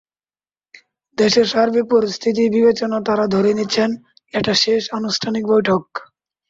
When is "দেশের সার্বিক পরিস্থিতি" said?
1.17-2.43